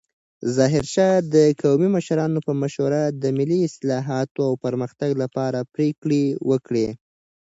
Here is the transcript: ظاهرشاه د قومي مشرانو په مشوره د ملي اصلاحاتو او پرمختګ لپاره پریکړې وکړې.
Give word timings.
ظاهرشاه 0.55 1.15
د 1.33 1.35
قومي 1.61 1.89
مشرانو 1.95 2.39
په 2.47 2.51
مشوره 2.61 3.01
د 3.21 3.23
ملي 3.37 3.59
اصلاحاتو 3.69 4.39
او 4.47 4.53
پرمختګ 4.65 5.11
لپاره 5.23 5.59
پریکړې 5.73 6.23
وکړې. 6.49 6.87